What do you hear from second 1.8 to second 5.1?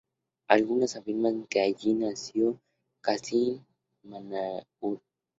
nació el Cacique Manaure.